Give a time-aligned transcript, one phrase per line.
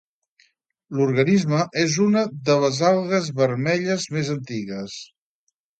[0.99, 5.03] L'organisme és una de les algues vermelles més antigues.